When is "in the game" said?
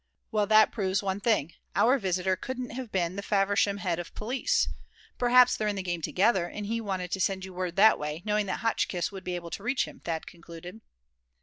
5.67-6.01